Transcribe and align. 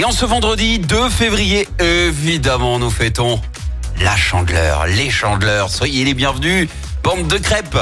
Et 0.00 0.04
en 0.06 0.12
ce 0.12 0.24
vendredi 0.24 0.78
2 0.78 1.10
février, 1.10 1.68
évidemment, 1.78 2.78
nous 2.78 2.88
fêtons 2.88 3.38
la 4.00 4.16
chandeleur, 4.16 4.86
les 4.86 5.10
chandeleurs. 5.10 5.68
Soyez 5.68 6.06
les 6.06 6.14
bienvenus. 6.14 6.70
Bande 7.02 7.28
de 7.28 7.36
crêpes. 7.36 7.76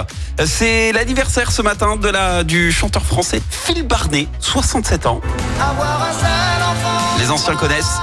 C'est 0.45 0.91
l'anniversaire 0.91 1.53
ce 1.53 1.62
matin 1.62 1.95
de 1.95 2.09
la, 2.09 2.43
du 2.43 2.73
chanteur 2.73 3.04
français 3.04 3.41
Phil 3.49 3.85
Barnet, 3.85 4.27
67 4.41 5.07
ans. 5.07 5.21
Les 7.21 7.31
anciens 7.31 7.54
connaissent. 7.54 7.99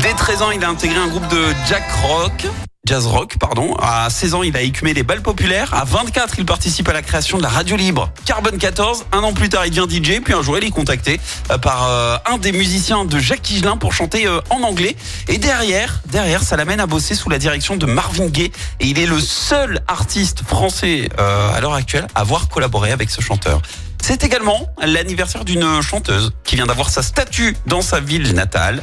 Dès 0.00 0.14
13 0.14 0.40
ans, 0.40 0.50
il 0.50 0.64
a 0.64 0.70
intégré 0.70 0.98
un 0.98 1.08
groupe 1.08 1.28
de 1.28 1.48
Jack 1.68 1.84
Rock. 2.02 2.46
Jazz 2.90 3.06
rock, 3.06 3.36
pardon. 3.38 3.76
À 3.76 4.10
16 4.10 4.34
ans, 4.34 4.42
il 4.42 4.56
a 4.56 4.62
écumé 4.62 4.92
les 4.94 5.04
balles 5.04 5.22
populaires. 5.22 5.72
À 5.72 5.84
24, 5.84 6.34
il 6.38 6.44
participe 6.44 6.88
à 6.88 6.92
la 6.92 7.02
création 7.02 7.38
de 7.38 7.42
la 7.44 7.48
radio 7.48 7.76
libre 7.76 8.10
Carbone 8.24 8.58
14. 8.58 9.06
Un 9.12 9.20
an 9.20 9.32
plus 9.32 9.48
tard, 9.48 9.64
il 9.64 9.72
devient 9.72 10.02
DJ. 10.02 10.20
Puis 10.20 10.34
un 10.34 10.42
jour, 10.42 10.58
il 10.58 10.64
est 10.64 10.70
contacté 10.70 11.20
euh, 11.52 11.58
par 11.58 11.86
euh, 11.86 12.16
un 12.26 12.38
des 12.38 12.50
musiciens 12.50 13.04
de 13.04 13.16
Jacques 13.20 13.48
Higelin 13.48 13.76
pour 13.76 13.92
chanter 13.92 14.26
euh, 14.26 14.40
en 14.50 14.64
anglais. 14.64 14.96
Et 15.28 15.38
derrière, 15.38 16.00
derrière, 16.06 16.42
ça 16.42 16.56
l'amène 16.56 16.80
à 16.80 16.86
bosser 16.86 17.14
sous 17.14 17.30
la 17.30 17.38
direction 17.38 17.76
de 17.76 17.86
Marvin 17.86 18.26
Gaye. 18.26 18.50
Et 18.80 18.86
il 18.88 18.98
est 18.98 19.06
le 19.06 19.20
seul 19.20 19.82
artiste 19.86 20.42
français 20.42 21.10
à 21.16 21.60
l'heure 21.60 21.74
actuelle 21.74 22.08
à 22.16 22.22
avoir 22.22 22.48
collaboré 22.48 22.90
avec 22.90 23.08
ce 23.10 23.20
chanteur. 23.20 23.62
C'est 24.02 24.24
également 24.24 24.66
l'anniversaire 24.84 25.44
d'une 25.44 25.80
chanteuse 25.80 26.32
qui 26.42 26.56
vient 26.56 26.66
d'avoir 26.66 26.90
sa 26.90 27.04
statue 27.04 27.56
dans 27.66 27.82
sa 27.82 28.00
ville 28.00 28.34
natale. 28.34 28.82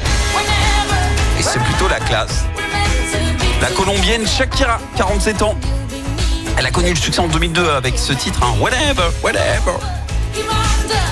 Et 1.38 1.44
c'est 1.44 1.60
plutôt 1.60 1.90
la 1.90 2.00
classe. 2.00 2.46
La 3.62 3.72
colombienne 3.72 4.28
Shakira, 4.28 4.80
47 4.98 5.42
ans. 5.42 5.56
Elle 6.58 6.66
a 6.66 6.72
connu 6.72 6.90
le 6.92 6.96
succès 6.96 7.20
en 7.20 7.28
2002 7.28 7.70
avec 7.70 7.98
ce 7.98 8.14
titre, 8.14 8.42
hein, 8.44 8.54
Whatever, 8.60 9.10
Whatever. 9.24 9.78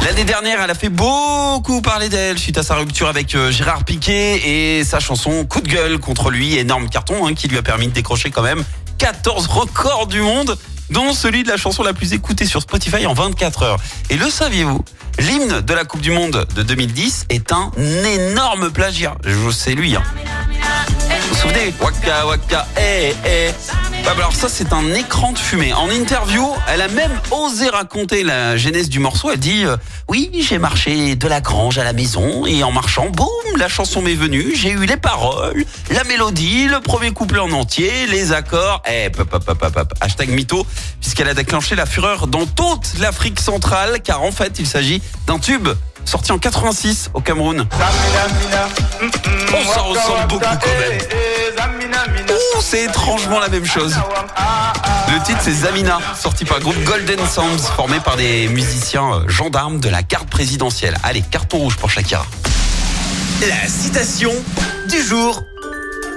L'année 0.03 0.23
dernière, 0.23 0.61
elle 0.61 0.69
a 0.69 0.75
fait 0.75 0.89
beaucoup 0.89 1.81
parler 1.81 2.07
d'elle 2.07 2.37
suite 2.37 2.59
à 2.59 2.63
sa 2.63 2.75
rupture 2.75 3.07
avec 3.07 3.33
euh, 3.33 3.51
Gérard 3.51 3.83
Piquet 3.83 4.41
et 4.45 4.83
sa 4.83 4.99
chanson 4.99 5.43
Coup 5.45 5.61
de 5.61 5.67
gueule 5.67 5.97
contre 5.99 6.29
lui, 6.29 6.55
énorme 6.55 6.87
carton 6.87 7.25
hein, 7.25 7.33
qui 7.33 7.47
lui 7.47 7.57
a 7.57 7.63
permis 7.63 7.87
de 7.87 7.93
décrocher 7.93 8.29
quand 8.29 8.43
même 8.43 8.63
14 8.99 9.47
records 9.47 10.05
du 10.05 10.21
monde, 10.21 10.55
dont 10.91 11.13
celui 11.13 11.43
de 11.43 11.49
la 11.49 11.57
chanson 11.57 11.81
la 11.81 11.93
plus 11.93 12.13
écoutée 12.13 12.45
sur 12.45 12.61
Spotify 12.61 13.07
en 13.07 13.13
24 13.13 13.63
heures. 13.63 13.77
Et 14.11 14.17
le 14.17 14.29
saviez-vous? 14.29 14.85
L'hymne 15.17 15.61
de 15.61 15.73
la 15.73 15.85
Coupe 15.85 16.01
du 16.01 16.11
Monde 16.11 16.45
de 16.55 16.61
2010 16.61 17.25
est 17.29 17.51
un 17.51 17.71
énorme 18.05 18.69
plagiat. 18.69 19.15
Je 19.25 19.49
sais 19.49 19.73
lui. 19.73 19.95
Hein. 19.95 20.03
Waka 21.81 22.27
waka, 22.27 22.67
eh 22.77 23.15
eh. 23.25 23.51
Bah, 24.03 24.13
alors 24.15 24.35
ça 24.35 24.47
c'est 24.49 24.71
un 24.71 24.93
écran 24.93 25.31
de 25.31 25.39
fumée. 25.39 25.73
En 25.73 25.89
interview, 25.89 26.47
elle 26.67 26.81
a 26.81 26.87
même 26.87 27.11
osé 27.31 27.69
raconter 27.69 28.23
la 28.23 28.55
genèse 28.55 28.87
du 28.87 28.99
morceau. 28.99 29.31
Elle 29.31 29.39
dit 29.39 29.65
euh, 29.65 29.75
oui 30.07 30.29
j'ai 30.47 30.59
marché 30.59 31.15
de 31.15 31.27
la 31.27 31.41
grange 31.41 31.79
à 31.79 31.83
la 31.83 31.93
maison 31.93 32.45
et 32.45 32.63
en 32.63 32.71
marchant, 32.71 33.09
boum, 33.09 33.27
la 33.57 33.67
chanson 33.67 34.03
m'est 34.03 34.13
venue. 34.13 34.55
J'ai 34.55 34.69
eu 34.69 34.85
les 34.85 34.97
paroles, 34.97 35.65
la 35.89 36.03
mélodie, 36.03 36.67
le 36.67 36.81
premier 36.81 37.11
couplet 37.11 37.39
en 37.39 37.51
entier, 37.51 38.05
les 38.11 38.31
accords. 38.31 38.83
Eh 38.87 39.09
pop 39.09 39.27
pop 39.27 39.43
pop 39.43 39.73
pop. 39.73 39.93
Hashtag 40.01 40.29
mytho 40.29 40.67
puisqu'elle 41.01 41.29
a 41.29 41.33
déclenché 41.33 41.75
la 41.75 41.87
fureur 41.87 42.27
dans 42.27 42.45
toute 42.45 42.99
l'Afrique 42.99 43.39
centrale 43.39 44.01
car 44.03 44.21
en 44.21 44.31
fait 44.31 44.59
il 44.59 44.67
s'agit 44.67 45.01
d'un 45.25 45.39
tube 45.39 45.67
sorti 46.05 46.31
en 46.31 46.37
86 46.37 47.09
au 47.15 47.21
Cameroun. 47.21 47.65
Oh, 49.01 49.73
ça 49.73 49.81
ressemble 49.81 50.27
beaucoup 50.27 50.43
quand 50.43 50.79
même. 50.79 50.99
C'est 52.59 52.83
étrangement 52.83 53.39
la 53.39 53.49
même 53.49 53.65
chose. 53.65 53.95
Le 55.11 55.23
titre 55.23 55.39
c'est 55.41 55.51
Zamina, 55.53 55.99
sorti 56.19 56.45
par 56.45 56.57
le 56.57 56.63
groupe 56.63 56.81
Golden 56.83 57.19
Sounds, 57.27 57.61
formé 57.75 57.99
par 57.99 58.17
des 58.17 58.47
musiciens 58.47 59.13
euh, 59.13 59.27
gendarmes 59.27 59.79
de 59.79 59.89
la 59.89 60.01
garde 60.01 60.29
présidentielle. 60.29 60.97
Allez, 61.03 61.21
carton 61.21 61.57
rouge 61.59 61.77
pour 61.77 61.89
Shakira. 61.89 62.25
La 63.41 63.67
citation 63.67 64.31
du 64.89 65.01
jour. 65.01 65.43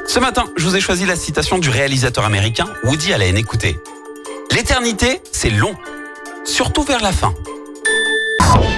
Ce 0.07 0.19
matin, 0.19 0.45
je 0.57 0.65
vous 0.65 0.75
ai 0.75 0.81
choisi 0.81 1.05
la 1.05 1.17
citation 1.17 1.59
du 1.59 1.69
réalisateur 1.69 2.25
américain 2.25 2.67
Woody 2.85 3.13
Allen. 3.13 3.37
Écoutez. 3.37 3.79
L'éternité, 4.51 5.21
c'est 5.33 5.51
long, 5.51 5.75
surtout 6.45 6.83
vers 6.83 7.01
la 7.01 7.13
fin. 7.13 7.35